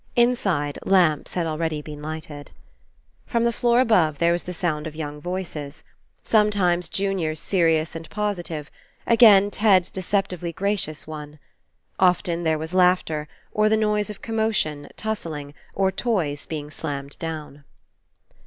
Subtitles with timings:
[0.15, 2.51] Inside, lamps had already been lighted.
[3.27, 5.83] From the floor above there was the sound of young voices.
[6.23, 8.71] Sometimes Junior's seri ous and positive;
[9.05, 11.37] again, Ted's deceptively gra cious one.
[11.99, 17.63] Often there was laughter, or the noise of commotion, tussling, or toys being slammed down.